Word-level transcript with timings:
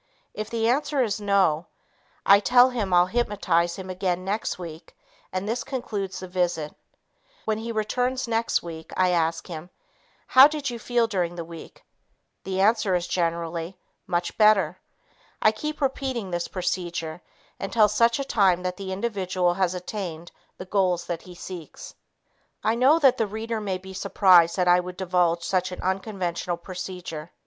If 0.33 0.49
the 0.49 0.67
answer 0.67 1.03
is, 1.03 1.21
"No," 1.21 1.67
I 2.25 2.39
tell 2.39 2.71
him 2.71 2.91
I'll 2.91 3.05
"hypnotize" 3.05 3.75
him 3.75 3.87
again 3.91 4.25
next 4.25 4.57
week 4.57 4.97
and 5.31 5.47
this 5.47 5.63
concludes 5.63 6.21
the 6.21 6.27
visit. 6.27 6.73
When 7.45 7.59
he 7.59 7.71
returns 7.71 8.27
next 8.27 8.63
week, 8.63 8.91
I 8.97 9.09
ask 9.09 9.45
him, 9.45 9.69
"How 10.25 10.47
did 10.47 10.71
you 10.71 10.79
feel 10.79 11.05
during 11.05 11.35
the 11.35 11.45
week?" 11.45 11.83
The 12.45 12.59
answer 12.61 12.95
is 12.95 13.05
generally, 13.07 13.77
"Much 14.07 14.35
better." 14.39 14.79
I 15.39 15.51
keep 15.51 15.79
repeating 15.81 16.31
this 16.31 16.47
procedure 16.47 17.21
until 17.59 17.87
such 17.87 18.17
time 18.27 18.63
that 18.63 18.77
the 18.77 18.91
individual 18.91 19.53
has 19.53 19.75
attained 19.75 20.31
the 20.57 20.65
goals 20.65 21.05
that 21.05 21.21
he 21.21 21.35
seeks. 21.35 21.93
I 22.63 22.73
know 22.73 22.97
that 22.97 23.17
the 23.19 23.27
reader 23.27 23.61
may 23.61 23.77
be 23.77 23.93
surprised 23.93 24.55
that 24.55 24.67
I 24.67 24.79
would 24.79 24.97
divulge 24.97 25.43
such 25.43 25.71
an 25.71 25.79
unconventional 25.83 26.57
procedure. 26.57 27.29